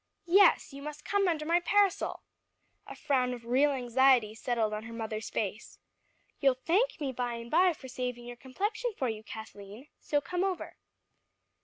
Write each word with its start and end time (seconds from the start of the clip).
"Yes, 0.33 0.73
you 0.73 0.81
must 0.81 1.05
come 1.05 1.27
under 1.27 1.45
my 1.45 1.59
parasol." 1.59 2.23
A 2.87 2.95
frown 2.95 3.35
of 3.35 3.45
real 3.45 3.69
anxiety 3.69 4.33
settled 4.33 4.73
on 4.73 4.85
her 4.85 4.93
mother's 4.93 5.29
face. 5.29 5.77
"You'll 6.39 6.55
thank 6.55 6.99
me 6.99 7.11
by 7.11 7.35
and 7.35 7.51
by 7.51 7.73
for 7.73 7.87
saving 7.87 8.25
your 8.25 8.35
complexion 8.35 8.93
for 8.97 9.09
you, 9.09 9.21
Kathleen; 9.23 9.89
so 9.99 10.19
come 10.19 10.43
over." 10.43 10.75